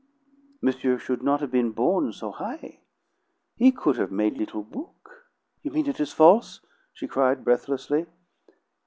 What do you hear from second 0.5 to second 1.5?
"Monsieur should not